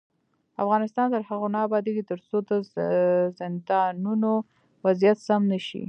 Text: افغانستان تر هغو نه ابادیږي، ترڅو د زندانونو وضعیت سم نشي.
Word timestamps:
افغانستان 0.63 1.07
تر 1.13 1.21
هغو 1.29 1.47
نه 1.53 1.59
ابادیږي، 1.67 2.03
ترڅو 2.11 2.37
د 2.49 2.51
زندانونو 3.39 4.31
وضعیت 4.85 5.17
سم 5.27 5.41
نشي. 5.51 5.79